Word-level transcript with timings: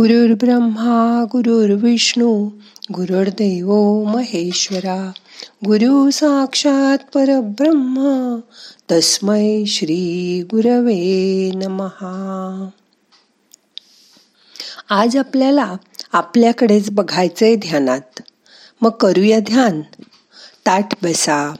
ब्रह्मा 0.00 1.24
गुरुर्विष्णू 1.32 2.50
गुरुर्देव 2.92 4.04
महेश्वरा. 4.04 5.12
गुरु 5.66 6.10
साक्षात 6.10 6.98
परब्रह्म 7.14 8.36
तस्मै 8.92 9.64
श्री 9.66 10.42
गुरवे 10.42 11.50
नमहा. 11.54 12.68
आज 14.90 15.16
आपल्याला 15.16 15.76
आपल्याकडेच 16.12 16.90
बघायचंय 16.90 17.56
ध्यानात. 17.56 18.22
मग 18.80 18.90
करूया 18.90 19.40
ध्यान. 19.40 19.80
ताट 20.66 20.94
बसा 21.02 21.54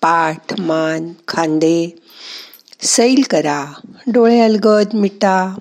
पाठ 0.00 0.60
मान 0.60 1.12
खांदे. 1.28 1.98
सैल 2.80 3.22
करा 3.30 3.64
डोळे 4.06 4.40
अलगद 4.40 4.86
मिटा. 4.94 5.58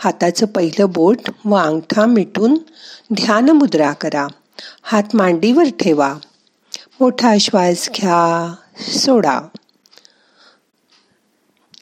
हाताचं 0.00 0.46
पहिलं 0.46 0.90
बोट 0.90 1.18
व 1.44 1.56
अंगठा 1.56 2.06
मिटून 2.06 2.54
ध्यान 3.14 3.50
मुद्रा 3.50 3.92
करा. 3.92 4.26
हात 4.82 5.02
मांडीवर 5.14 5.64
ठेवा. 5.80 6.14
मोठा 7.00 7.34
श्वास 7.40 7.90
घ्या 7.94 8.54
सोडा. 8.78 9.40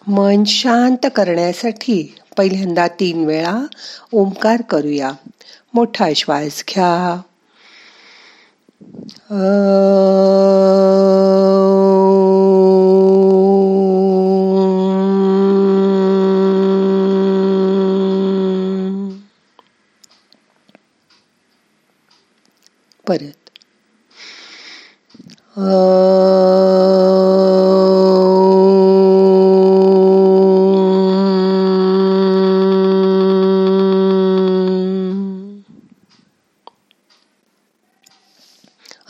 मन 0.07 0.45
शांत 0.45 1.07
करण्यासाठी 1.16 2.15
पहिल्यांदा 2.37 2.88
तीन 2.88 3.24
वेळा 3.24 3.66
ओंकार 4.12 4.62
करूया. 4.62 5.10
मोठा 5.74 6.09
श्वास 6.16 6.65
घ्या. 6.69 7.21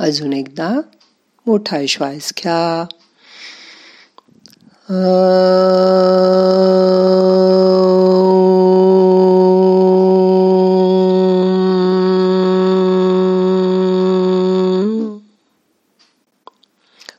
अजून 0.01 0.33
एकदा 0.33 0.81
मोठा 1.47 1.79
श्वास 1.89 2.33
घ्या. 2.39 2.87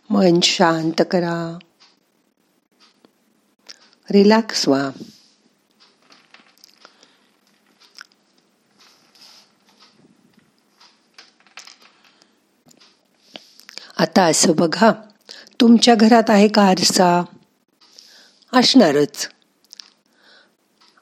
मन 0.09 0.39
शांत 0.43 1.01
करा. 1.11 1.59
रिलॅक्स 4.11 4.67
व्हा. 4.67 4.89
आता 13.99 14.23
असं 14.23 14.51
बघा. 14.55 14.91
तुमच्या 15.61 15.95
घरात 15.95 16.23
आहे 16.29 16.47
का 16.47 16.61
आरसा? 16.61 17.23
असणारच. 18.53 19.29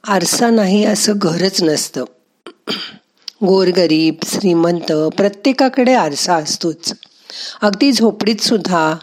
आरसा 0.08 0.50
नाही 0.50 0.86
असं 0.86 1.14
घरच 1.16 1.64
नसतं. 1.64 2.06
गोरगरीब 3.45 4.14
श्रीमंत 4.26 4.92
प्रत्येकाकडे 4.92 5.94
आरसा 5.94 6.36
असतोच. 6.36 6.94
अगदी 7.62 7.92
झोपडीत 7.92 8.36
सुद्धा 8.36 8.95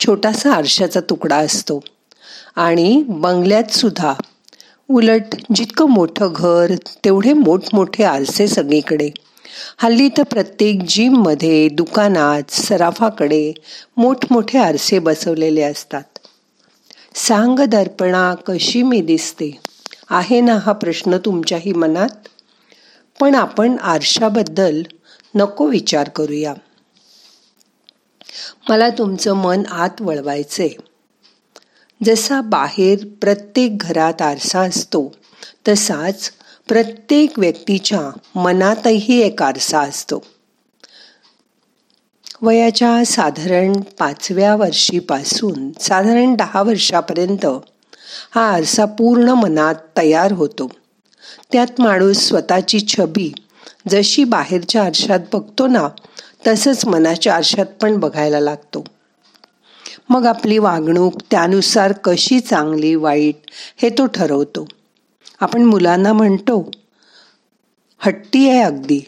छोटासा 0.00 0.52
आरशाचा 0.52 1.00
तुकडा 1.00 1.36
असतो. 1.36 1.84
आणि 2.56 3.04
बंगल्यात 3.08 3.72
सुद्धा. 3.72 4.14
उलट 4.90 5.22
जितकं 5.54 5.90
मोठं 5.90 6.32
घर 6.36 6.72
तेवढे 7.04 7.32
मोठमोठे 7.32 8.04
आरसे 8.04 8.48
सगळीकडे. 8.48 9.10
हल्ली 9.78 10.08
तर 10.08 10.22
प्रत्येक 10.22 10.82
जिममध्ये 10.82 11.68
दुकानात 11.68 12.50
सराफाकडे 12.50 13.52
मोठमोठे 13.96 14.58
आरसे 14.58 14.98
बसवलेले 14.98 15.62
असतात. 15.62 16.02
सांग 17.14 17.58
दर्पणा 17.58 18.34
कशी 18.34 18.82
मी 18.82 19.00
दिसते? 19.00 19.60
आहे 20.10 20.40
ना 20.40 20.54
हा 20.54 20.72
प्रश्न 20.72 21.16
तुमच्याही 21.16 21.72
मनात? 21.72 22.28
पण 23.20 23.34
आपण 23.34 23.76
आरशाबद्दल 23.82 24.82
नको 25.34 25.66
विचार 25.66 26.08
करूया. 26.08 26.54
मला 28.68 28.88
तुमचं 28.88 29.34
मन 29.34 29.62
आत 29.70 30.00
वळवायचे 30.00 30.76
जसा 32.04 32.40
बाहेर 32.40 32.98
प्रत्येक 33.20 33.78
घरात 33.78 34.22
आरसा 34.22 34.60
असतो 34.60 35.14
तसाच 35.68 36.30
प्रत्येक 36.68 37.38
व्यक्तीच्या 37.38 38.00
मनातही 38.34 39.20
एक 39.20 39.42
आरसा 39.42 39.80
असतो. 39.80 40.22
वयाच्या 42.42 43.04
साधारण 43.04 43.72
पाचव्या 43.98 44.56
वर्षीपासून 44.56 45.70
साधारण 45.80 46.34
दहा 46.34 46.62
वर्षापर्यंत 46.62 47.46
हा 48.34 48.52
आरसा 48.52 48.84
पूर्ण 48.84 49.28
मनात 49.28 49.74
तयार 49.96 50.32
होतो. 50.32 50.70
त्यात 51.52 51.80
माणूस 51.80 52.16
स्वतःची 52.16 52.80
छबी 52.80 53.32
जशी 53.88 54.24
बाहेरच्या 54.24 54.84
आरशात 54.84 55.20
बघतो 55.32 55.66
ना 55.66 55.88
तसंच 56.46 56.84
मनाच्या 56.86 57.34
आरशात 57.34 57.66
पण 57.66 57.96
बघायला 57.96 58.40
लागतो. 58.40 58.84
मग 60.08 60.26
आपली 60.26 60.58
वागणूक 60.58 61.12
त्यानुसार 61.30 61.92
कशी 61.92 62.40
चांगली 62.40 62.94
वाईट 62.94 63.34
हे 63.76 63.90
तो 63.90 64.06
ठरवतो. 64.06 64.66
आपण 65.42 65.62
मुलांना 65.62 66.12
म्हणतो 66.12 66.70
हट्टी 67.98 68.48
आहे 68.48 68.62
अगदी 68.62 69.00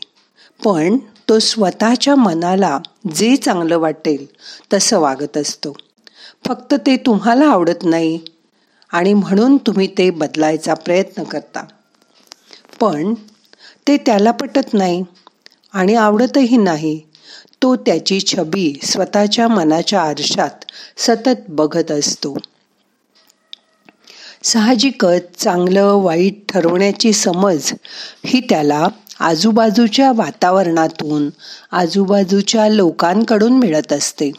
पण 0.65 0.99
तो 1.29 1.39
स्वतःच्या 1.39 2.15
मनाला 2.15 2.79
जे 3.15 3.37
चांगलं 3.37 3.79
वाटेल 3.79 4.27
तसं 4.73 4.99
वागत 4.99 5.37
असतो. 5.37 5.73
फक्त 6.47 6.75
ते 6.75 6.97
तुम्हाला 6.97 7.47
आवडत 7.47 7.85
नाही 7.85 8.19
आणि 8.91 9.15
म्हणून 9.15 9.57
तुम्ही 9.57 9.87
ते 9.99 10.11
बदलायचा 10.11 10.75
प्रयत्न 10.75 11.23
करता. 11.23 11.65
पण 12.81 13.15
ते 13.89 13.97
त्याला 13.97 14.31
पटत 14.31 14.75
नाही 14.75 15.03
आणि 15.73 15.95
आवडतही 15.95 16.57
नाही 16.57 17.01
तो 17.63 17.77
त्याची 17.77 18.21
छबी 18.21 18.79
स्वतःच्या 18.83 19.49
मनाच्या 19.49 20.03
आरशात 20.03 20.65
सतत 20.97 21.45
बघत 21.49 21.91
असतो. 21.91 22.37
साहजिकच 24.45 25.23
चांगलं 25.39 25.85
वाईट 25.85 26.53
ठरवण्याची 26.53 27.13
समज 27.13 27.73
ही 28.27 28.41
त्याला 28.41 28.87
आजूबाजूच्या 29.21 30.13
वातावरणातून 30.13 31.31
आजूबाजूच्या 31.73 32.69
लोकांकडून 32.69 33.53
मिळत 33.53 33.93
असते. 33.93 34.31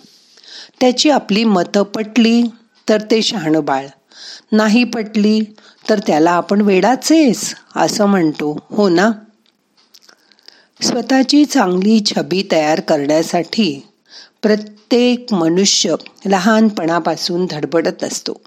त्याची 0.81 1.09
आपली 1.09 1.43
मतं 1.43 1.83
पटली 1.83 2.43
तर 2.89 3.01
ते 3.11 3.21
शहाणबाळ. 3.21 3.87
नाही 4.51 4.83
पटली 4.83 5.41
तर 5.89 5.99
त्याला 5.99 6.31
आपण 6.31 6.61
वेडाचेच 6.61 7.55
असं 7.75 8.05
म्हणतो. 8.05 8.59
हो 8.71 8.89
ना? 8.89 9.11
स्वतःची 10.81 11.45
चांगली 11.45 11.99
छबी 12.05 12.47
तयार 12.51 12.79
करण्यासाठी 12.79 13.87
प्रत्येक 14.41 15.33
मनुष्य 15.33 15.95
लहानपणापासून 16.25 17.45
धडपडत 17.51 18.03
असतो. 18.03 18.41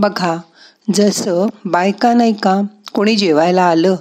बघा 0.00 0.36
जसं 0.94 1.46
बायका 1.64 2.12
नाही 2.14 2.32
का 2.32 2.60
कोणी 2.94 3.16
जेवायला 3.16 3.62
आलं 3.62 3.96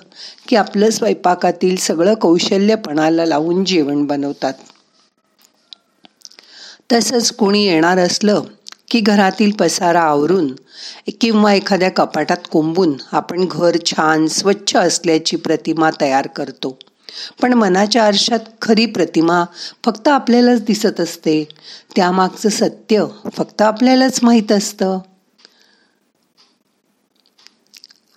की 0.48 0.56
आपलं 0.56 0.90
स्वयंपाकातील 0.90 1.76
सगळं 1.76 2.14
कौशल्यपणाला 2.14 3.26
लावून 3.26 3.66
जेवण 3.66 4.06
बनवतात. 4.06 4.54
तसंच 6.94 7.32
कोणी 7.32 7.66
येणार 7.66 7.98
असलं 7.98 8.42
की 8.92 9.00
घरातील 9.00 9.52
पसारा 9.52 10.02
आवरून 10.02 10.54
किंवा 11.22 11.54
एखाद्या 11.54 11.90
कपाटात 11.92 12.48
कोंबून 12.52 12.94
आपण 13.12 13.46
घर 13.52 13.78
छान 13.86 14.28
स्वच्छ 14.28 14.76
असल्याची 14.76 15.36
प्रतिमा 15.36 15.90
तयार 16.02 16.28
करतो. 16.28 16.78
पण 17.42 17.54
मनाच्या 17.54 18.04
आरशात 18.04 18.40
खरी 18.62 18.86
प्रतिमा 18.86 19.46
फक्त 19.86 20.08
आपल्यालाच 20.08 20.64
दिसत 20.64 21.00
असते. 21.00 21.44
त्यामागचं 21.96 22.50
सत्य 22.50 23.06
फक्त 23.34 23.62
आपल्यालाच 23.62 24.20
माहीत 24.24 24.52
असतं. 24.52 25.00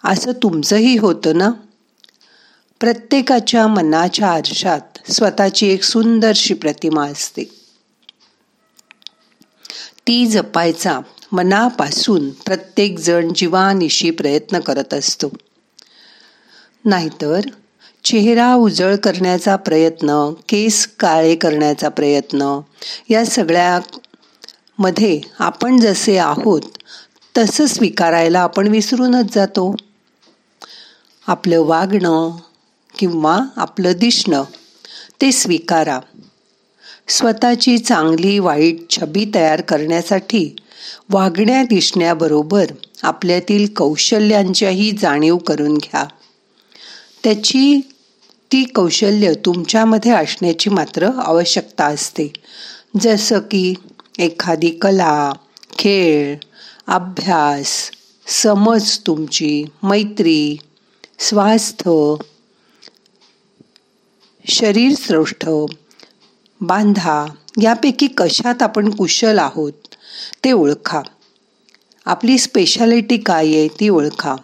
असं 0.05 0.33
तुमचंही 0.33 0.97
होतं 0.97 1.39
ना? 1.39 1.51
प्रत्येकाच्या 2.81 3.67
मनाच्या 3.67 4.29
आरशात 4.29 5.13
स्वतःची 5.13 5.69
एक 5.69 5.83
सुंदरशी 5.83 6.55
प्रतिमा 6.55 7.07
असते. 7.07 7.45
ती 10.07 10.27
जपायचा 10.27 11.01
मनापासून 11.33 12.31
प्रत्येक 12.31 12.99
जण 12.99 13.33
जीवानिशी 13.37 14.11
प्रयत्न 14.11 14.61
करत 14.61 14.95
असतो. 14.95 15.29
नाहीतर 16.85 17.41
चेहरा 18.05 18.55
उजळ 18.55 18.97
करण्याचा 18.97 19.57
प्रयत्न 19.57 20.33
केस 20.49 20.87
काळे 20.87 21.35
करण्याचा 21.35 21.89
प्रयत्न 21.89 22.61
या 23.11 23.25
सगळ्या 23.25 23.81
मध्ये 24.79 25.21
आपण 25.39 25.81
जसे 25.81 26.19
आहोत 26.19 26.61
तसं 27.39 27.67
स्वीकारायला 27.67 28.41
आपण 28.41 28.67
विसरूनच 28.67 29.35
जातो. 29.35 29.75
आपलं 31.27 31.61
वागणं 31.61 32.37
किंवा 32.99 33.41
आपलं 33.57 33.93
दिसणं 33.93 34.43
ते 35.21 35.33
स्वीकारा. 35.33 36.01
स्वतःची 37.09 37.79
चांगली 37.79 38.39
वाईट 38.39 38.91
छबी 38.91 39.31
तयार 39.35 39.61
करण्यासाठी 39.61 40.57
वागण्या 41.11 41.63
दिसण्याबरोबर 41.63 42.65
आपल्यातील 43.03 43.67
कौशल्यांच्याही 43.77 44.93
जाणीव 44.93 45.37
करून 45.37 45.75
घ्या. 45.75 46.05
त्याची 47.25 47.81
ती 48.53 48.65
कौशल्य 48.65 49.33
तुमच्यामध्ये 49.35 50.13
असण्याची 50.13 50.71
मात्र 50.71 51.07
आवश्यकता 51.07 51.85
असते. 51.85 52.33
जसं 53.01 53.39
की 53.39 53.75
एखादी 54.19 54.71
कला 54.71 55.33
खेळ 55.79 56.37
अभ्यास 56.87 57.91
समज 58.27 58.99
तुमची 58.99 59.65
मैत्री 59.83 60.57
स्वास्थ्य 61.21 62.15
शरीर 64.49 64.95
श्रेष्ठ 64.99 65.49
बांधा 66.61 67.27
यापैकी 67.63 68.07
कशात 68.07 68.63
आपण 68.63 68.91
कुशल 68.91 69.39
आहोत 69.39 69.73
ते 70.45 70.53
ओळखा. 70.53 71.01
आपली 72.05 72.39
स्पेशालिटी 72.39 73.17
काय 73.17 73.47
आहे 73.47 73.69
ती 73.69 73.89
ओळखा. 73.89 74.35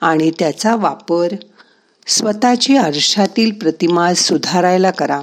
आणि 0.00 0.30
त्याचा 0.38 0.76
वापर 0.76 1.28
स्वतःची 2.06 2.76
आरशातील 2.76 3.52
प्रतिमा 3.52 4.14
सुधारायला 4.14 4.90
करा. 4.90 5.20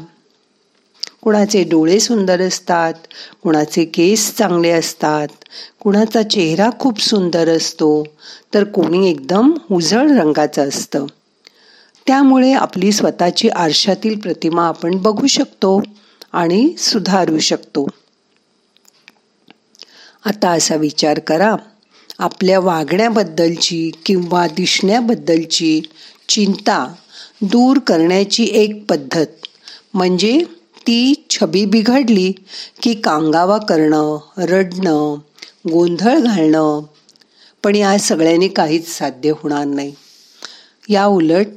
कुणाचे 1.23 1.63
डोळे 1.63 1.99
सुंदर 1.99 2.41
असतात 2.41 2.93
कुणाचे 3.43 3.85
केस 3.85 4.35
चांगले 4.35 4.69
असतात 4.69 5.27
कुणाचा 5.79 6.23
चेहरा 6.23 6.69
खूप 6.79 7.01
सुंदर 7.01 7.49
असतो 7.49 8.03
तर 8.53 8.63
कोणी 8.63 9.09
एकदम 9.09 9.51
उजळ 9.71 10.09
रंगाचं 10.09 10.67
असतं. 10.67 11.05
त्यामुळे 12.07 12.53
आपली 12.53 12.91
स्वतःची 12.91 13.49
आरशातील 13.49 14.19
प्रतिमा 14.19 14.67
आपण 14.67 14.97
बघू 14.97 15.27
शकतो 15.27 15.81
आणि 16.33 16.73
सुधारू 16.77 17.39
शकतो. 17.39 17.87
आता 20.25 20.49
असा 20.49 20.75
विचार 20.75 21.19
करा. 21.19 21.55
आपल्या 22.19 22.59
वागण्याबद्दलची 22.59 23.91
किंवा 24.05 24.47
दिसण्याबद्दलची 24.47 25.81
चिंता 26.29 26.93
दूर 27.41 27.79
करण्याची 27.79 28.43
एक 28.51 28.85
पद्धत 28.89 29.25
म्हणजे 29.93 30.43
ती 30.87 31.27
छबी 31.29 31.65
बिघडली 31.65 32.31
की 32.81 32.93
कांगावा 32.93 33.57
करणं 33.57 34.17
रडणं 34.37 35.15
गोंधळ 35.71 36.19
घालणं. 36.19 36.81
पण 37.63 37.75
या 37.75 37.99
सगळ्यांनी 37.99 38.47
काहीच 38.47 38.97
साध्य 38.97 39.31
होणार 39.31 39.65
नाही. 39.65 39.95
या 40.89 41.05
उलट 41.05 41.47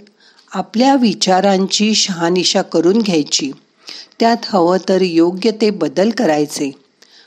आपल्या 0.53 0.95
विचारांची 0.95 1.95
शहानिशा 1.95 2.63
करून 2.63 2.99
घ्यायची. 2.99 3.53
त्यात 4.21 4.37
हवं 4.45 4.77
तर 4.89 5.03
योग्य 5.03 5.51
ते 5.51 5.71
बदल 5.71 6.11
करायचे 6.11 6.71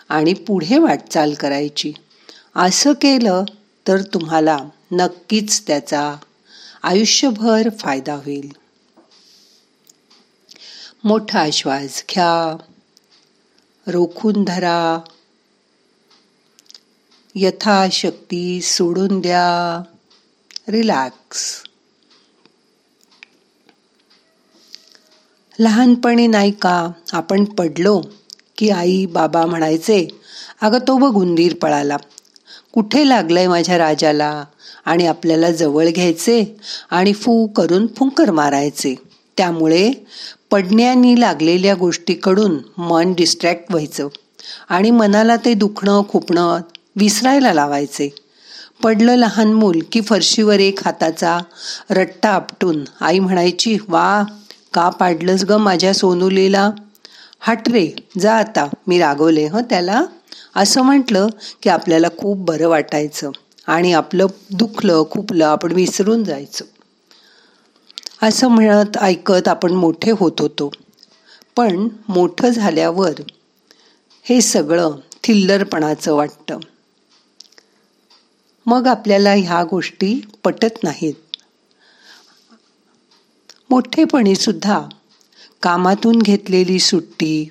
आणि 0.10 0.34
पुढे 0.34 0.78
वाटचाल 0.78 1.34
करायची. 1.34 1.94
असं 2.56 2.94
केलं 2.94 3.44
तर 3.88 4.02
तुम्हाला 4.02 4.58
नक्कीच 4.92 5.68
त्याचा 5.68 6.16
आयुष्यभर 6.84 7.70
फायदा 7.80 8.14
होईल. 8.14 8.59
मोठा 11.04 11.50
श्वास 11.54 12.04
घ्या. 12.12 12.58
रोखून 13.88 14.44
धरा. 14.44 15.00
यथाशक्ती 17.36 18.62
सोडून 18.62 19.20
द्या. 19.20 19.82
रिलॅक्स. 20.68 21.64
लहानपणी 25.60 26.28
नाही 26.28 26.52
का 26.52 26.90
आपण 27.14 27.46
पडलो 27.46 28.02
की 28.58 28.70
आई 28.70 29.06
बाबा 29.06 29.46
म्हणायचे 29.46 30.08
अगं 30.62 30.80
तो 30.80 30.98
बघ 30.98 31.16
उंदीर 31.16 31.54
पळाला. 31.54 31.98
कुठे 32.74 33.10
लागलंय 33.10 33.48
माझ्या 33.48 33.78
राजाला? 33.78 34.46
आणि 34.86 35.06
आपल्याला 35.06 35.52
जवळ 35.52 35.90
घ्यायचे 35.90 36.58
आणि 36.90 37.14
फू 37.14 37.48
करून 37.48 37.88
फुंकर 37.88 38.32
मारायचे. 38.32 38.96
त्यामुळे 39.38 39.92
पडण्यानी 40.52 41.20
लागलेल्या 41.20 41.74
गोष्टीकडून 41.76 42.58
मन 42.78 43.14
डिस्ट्रॅक्ट 43.14 43.66
व्हायचं. 43.70 44.08
आणि 44.70 44.92
मनाला 44.92 45.36
ते 45.36 45.54
दुखणं 45.54 46.02
खुपणं 46.10 46.62
विसरायला 46.96 47.54
लावायचे. 47.54 48.10
पडलं 48.84 49.16
लहान 49.16 49.54
मूल 49.54 49.80
की 49.92 50.02
फरशीवर 50.02 50.60
एक 50.60 50.80
हाताचा 50.86 51.38
रट्टा 51.90 52.30
आपटून 52.30 52.84
आई 53.02 53.20
म्हणायची 53.20 53.78
वा 53.88 54.24
का 54.74 54.90
पाडलंस 54.90 55.44
ग 55.44 55.58
माझ्या 55.58 55.94
सोनुलीला? 55.94 56.70
हट 57.40 57.70
रे 57.70 57.88
जा 58.20 58.34
आता 58.34 58.68
मी 58.88 59.00
रागवले. 59.00 59.46
हं 59.46 59.62
त्याला 59.70 60.04
असं 60.56 60.82
म्हटलं 60.82 61.28
की 61.64 61.70
आपल्याला 61.70 62.08
खूप 62.18 62.38
बरं 62.38 62.68
वाटायचं 62.68 63.32
आणि 63.68 63.94
आपलं 63.94 64.28
दुखलं 64.52 65.04
खुपलं 65.12 65.46
आपण 65.46 65.72
विसरून 65.72 66.24
जायचं. 66.24 66.66
असं 68.24 68.48
म्हणत 68.48 68.98
ऐकत 68.98 69.48
आपण 69.48 69.74
मोठे 69.74 70.12
होत 70.12 70.32
होतो. 70.40 70.72
पण 71.56 71.88
मोठं 72.08 72.50
झाल्यावर 72.50 73.22
हे 74.24 74.42
सगळं 74.42 74.96
थिल्लरपणाचं 75.24 76.14
वाटतं. 76.14 76.60
मग 78.66 78.88
आपल्याला 78.88 79.34
ह्या 79.34 79.64
गोष्टी 79.64 80.22
पटत 80.44 80.84
नाहीत. 80.84 81.14
मोठेपणी 83.70 84.36
सुद्धा 84.36 84.82
कामातून 85.64 86.20
घेतलेली 86.20 86.80
सुट्टी 86.80 87.50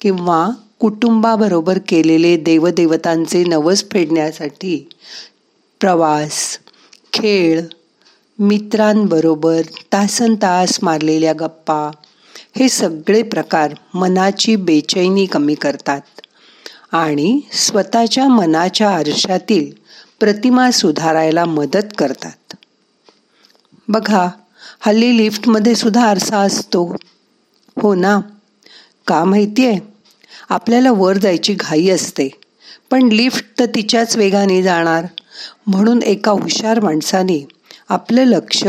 किंवा 0.00 0.50
कुटुंबाबरोबर 0.80 1.78
केलेले 1.88 2.36
देवदेवतांचे 2.36 3.44
नवस 3.44 3.84
फेडण्यासाठी 3.92 4.88
प्रवास 5.80 6.58
खेळ 7.12 7.62
मित्रांबरोबर 8.38 9.60
तासन 9.92 10.34
तास 10.34 10.78
मारलेल्या 10.82 11.32
गप्पा 11.32 11.90
हे 12.56 12.68
सगळे 12.68 13.22
प्रकार 13.22 13.74
मनाची 13.94 14.56
बेचैनी 14.56 15.26
कमी 15.26 15.54
करतात. 15.54 16.00
आणि 16.92 17.40
स्वतःच्या 17.52 18.28
मनाच्या 18.28 18.90
आरशातील 18.90 19.70
प्रतिमा 20.20 20.70
सुधारायला 20.70 21.44
मदत 21.44 21.94
करतात. 21.98 22.56
बघा 23.88 24.28
हल्ली 24.80 25.16
लिफ्टमध्ये 25.16 25.74
सुद्धा 25.74 26.06
आरसा 26.06 26.38
असतो. 26.38 26.96
हो 27.82 27.94
ना? 27.94 28.20
का 29.06 29.24
माहिती 29.24 29.66
आहे 29.66 29.80
आपल्याला 30.48 30.92
वर 30.92 31.16
जायची 31.16 31.54
घाई 31.54 31.88
असते. 31.88 32.28
पण 32.90 33.02
लिफ्ट 33.02 33.44
तर 33.58 33.64
तिच्याच 33.64 34.16
वेगाने 34.16 34.62
जाणार. 34.62 35.06
म्हणून 35.66 36.02
एका 36.02 36.30
हुशार 36.30 36.80
माणसाने 36.80 37.46
आपलं 37.88 38.24
लक्ष 38.24 38.64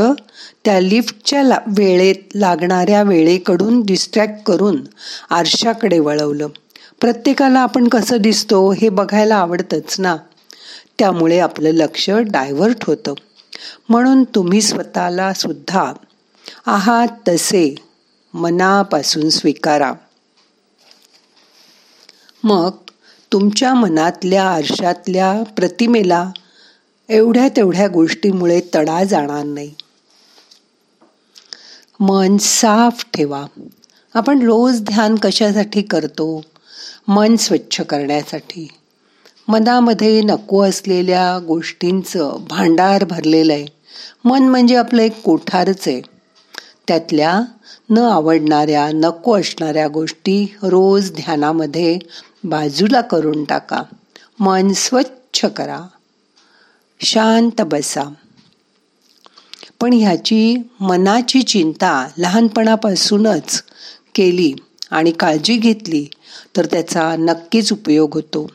त्या 0.65 0.79
लिफ्टच्या 0.79 1.43
ला 1.43 1.59
वेळेत 1.67 2.15
लागणाऱ्या 2.35 3.03
वेळेकडून 3.03 3.81
डिस्ट्रॅक्ट 3.81 4.43
करून 4.45 4.83
आरशाकडे 5.29 5.99
वळवलं. 5.99 6.47
प्रत्येकाला 7.01 7.59
आपण 7.59 7.87
कसं 7.87 8.17
दिसतो 8.17 8.71
हे 8.71 8.89
बघायला 8.89 9.35
आवडतंच 9.35 9.99
ना? 9.99 10.17
त्यामुळे 10.99 11.39
आपलं 11.39 11.69
लक्ष 11.69 12.09
डायव्हर्ट 12.09 12.83
होतं. 12.83 13.13
म्हणून 13.89 14.23
तुम्ही 14.23 14.61
स्वतःला 14.61 15.33
सुद्धा 15.33 15.93
आहात 16.65 17.07
तसे 17.27 17.75
मनापासून 18.33 19.29
स्वीकारा. 19.29 19.93
मग 22.43 22.71
तुमच्या 23.33 23.73
मनातल्या 23.73 24.43
आरशातल्या 24.43 25.43
प्रतिमेला 25.43 26.31
एवढ्या 27.09 27.47
तेवढ्या 27.47 27.87
गोष्टीमुळे 27.87 28.61
तडा 28.75 29.03
जाणार 29.03 29.43
नाही. 29.43 29.73
मन 31.99 32.37
साफ 32.37 33.05
ठेवा. 33.13 33.45
आपण 34.13 34.39
रोज 34.41 34.81
ध्यान 34.81 35.15
कशासाठी 35.15 35.81
करतो? 35.81 36.41
मन 37.07 37.35
स्वच्छ 37.35 37.81
करण्यासाठी. 37.81 38.67
मनामध्ये 39.47 40.21
नको 40.21 40.63
असलेल्या 40.63 41.39
गोष्टींचं 41.39 42.37
भांडार 42.49 43.03
भरलेलं 43.03 43.53
आहे. 43.53 43.65
मन 44.25 44.43
म्हणजे 44.43 44.75
आपलं 44.75 45.01
एक 45.01 45.21
कोठारच 45.21 45.87
आहे. 45.87 46.01
त्यातल्या 46.87 47.41
न 47.89 47.97
आवडणाऱ्या 47.97 48.89
नको 48.93 49.39
असणाऱ्या 49.39 49.87
गोष्टी 49.87 50.55
रोज 50.63 51.11
ध्यानामध्ये 51.11 51.99
बाजूला 52.43 53.01
करून 53.01 53.43
टाका. 53.43 53.81
मन 54.39 54.73
स्वच्छ 54.73 55.45
करा. 55.45 55.81
शांत 56.99 57.61
बसा. 57.61 58.03
पण 59.81 59.93
ह्याची 59.93 60.55
मनाची 60.79 61.41
चिंता 61.41 62.07
लहानपणापासूनच 62.17 63.63
केली 64.15 64.53
आणि 64.91 65.11
काळजी 65.11 65.57
घेतली 65.57 66.05
तर 66.57 66.65
त्याचा 66.65 67.15
नक्कीच 67.19 67.71
उपयोग 67.71 68.13
होतो. 68.13 68.47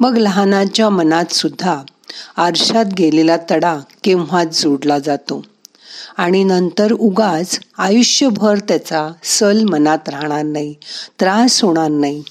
मग 0.00 0.16
लहानाच्या 0.16 0.88
मनात 0.90 1.32
सुद्धा 1.32 1.82
आरशात 2.36 2.84
गेलेला 2.98 3.36
तडा 3.50 3.78
केव्हाच 4.04 4.62
जोडला 4.62 4.98
जातो? 4.98 5.44
आणि 6.16 6.44
नंतर 6.44 6.92
उगाच 6.92 7.60
आयुष्यभर 7.78 8.58
त्याचा 8.58 9.12
सल 9.24 9.64
मनात 9.64 10.08
राहणार 10.08 10.42
नाही 10.42 10.74
त्रास 11.20 11.64
होणार 11.64 11.88
नाही. 11.88 12.22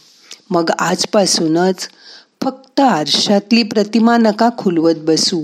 मग 0.49 0.69
आजपासूनच 0.79 1.87
फक्त 2.43 2.79
आरशातली 2.79 3.63
प्रतिमा 3.63 4.17
नका 4.17 4.49
खुलवत 4.57 4.95
बसू 4.97 5.43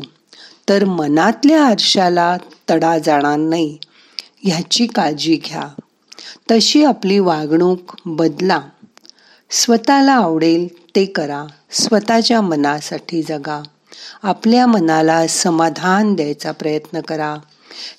तर 0.70 0.86
मनातल्या 0.86 1.65
आरशाला 1.65 2.38
तडा 2.70 2.98
जाणार 2.98 3.38
नाही. 3.38 3.77
ह्याची 4.44 4.88
काळजी 4.88 5.36
घ्या. 5.46 5.68
तशी 6.51 6.84
आपली 6.84 7.20
वागणूक 7.20 7.79
बदला. 8.06 8.62
स्वतःला 9.50 10.12
आवडेल 10.12 10.68
ते 10.96 11.06
करा. 11.06 11.46
स्वतःच्या 11.72 12.41
मनासाठी 12.41 13.24
जगा. 13.24 13.63
आपल्या 14.24 14.68
मनाला 14.68 15.27
समाधान 15.27 16.13
द्यायचा 16.13 16.51
प्रयत्न 16.51 17.01
करा. 17.01 17.36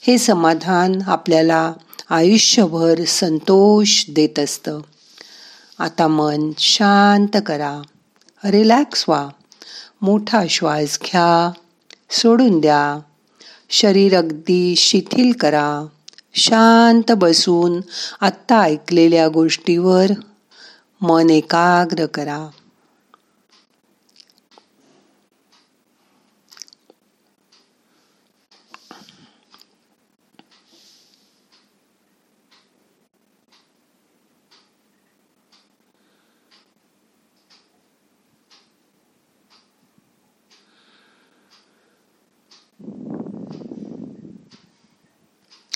हे 0.03 0.19
समाधान 0.19 1.03
आपल्याला 1.07 1.73
आयुष्यभर 2.11 3.05
संतोष 3.05 4.05
देत 4.09 4.39
असतं. 4.39 4.81
आता 5.79 6.09
मन 6.09 6.51
शांत 6.59 7.37
करा. 7.47 7.83
रिलॅक्स 8.45 9.05
व्हा. 9.09 9.29
मोठा 10.03 10.43
श्वास 10.51 10.99
घ्या. 11.03 11.51
सोडून 12.11 12.61
द्या. 12.61 13.01
शरीर 13.71 14.19
अगदी 14.19 14.77
शिथिल 14.77 15.33
करा. 15.33 15.87
शांत 16.35 17.13
बसून 17.13 17.81
आत्ता 18.21 18.61
ऐकलेल्या 18.61 19.29
गोष्टीवर 19.29 20.07
मन 21.01 21.31
एकाग्र 21.31 22.07
करा. 22.07 22.49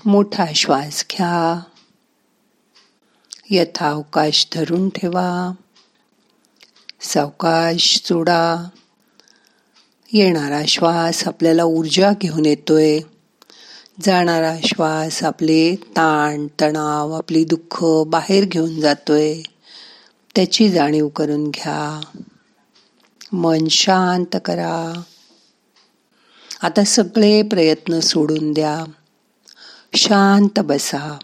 मोठा 0.06 0.46
श्वास 0.54 1.04
घ्या. 1.12 1.61
यथावकाश 3.50 4.49
धरून 4.54 4.88
ठेवा. 4.88 5.52
सावकाश 7.00 8.02
सोडा 8.04 8.68
येणारा 10.12 10.62
श्वास 10.68 11.28
आपल्याला 11.28 11.64
ऊर्जा 11.64 12.12
घेऊन 12.20 12.46
येतोय. 12.46 13.00
जाणारा 14.02 14.56
श्वास 14.64 15.25
आपले 15.25 15.75
ताण 15.76 16.46
तणाव 16.61 17.12
आपली 17.12 17.44
दुःख 17.44 17.84
बाहेर 18.06 18.44
घेऊन 18.44 18.80
जातोय. 18.80 19.40
त्याची 20.37 20.73
जाणीव 20.73 21.08
करून 21.08 21.50
घ्या. 21.50 22.00
मन 23.32 23.68
शांत 23.68 24.37
करा. 24.44 25.02
आता 26.62 26.84
सगळे 26.84 27.42
प्रयत्न 27.42 28.00
सोडून 28.00 28.52
द्या. 28.52 28.84
शांत 29.96 30.60
बसा. 30.60 31.18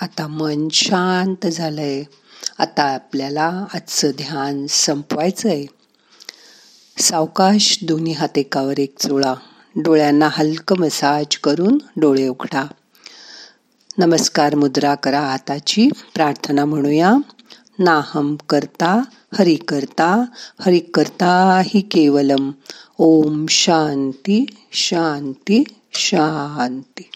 आता 0.00 0.26
मन 0.26 0.68
शांत 0.72 1.46
झालंय. 1.46 2.02
आता 2.58 2.82
आपल्याला 2.82 3.64
आजचं 3.74 4.10
ध्यान 4.16 4.66
संपवायचंय. 4.66 5.64
सावकाश 6.98 7.78
दोन्ही 7.82 8.12
हात 8.12 8.38
एकावर 8.38 8.78
एक 8.78 8.98
चोळा 8.98 9.34
डोळ्यांना 9.76 10.28
हलकं 10.32 10.76
मसाज 10.76 11.36
करून 11.36 11.78
डोळे 11.96 12.28
उघडा. 12.28 12.64
नमस्कार 13.98 14.54
मुद्रा 14.54 14.94
करा 14.94 15.20
हाताची. 15.20 15.88
प्रार्थना 16.14 16.64
म्हणूया. 16.64 17.14
नाहम 17.78 18.36
करता 18.48 19.02
हरि 19.38 19.54
करता 19.54 20.24
हरि 20.60 20.78
करता 20.78 21.62
हि 21.64 21.80
केवलम. 21.80 22.50
ओम 22.98 23.46
शांती 23.48 24.46
शांती 24.72 25.64
शांती. 25.92 27.02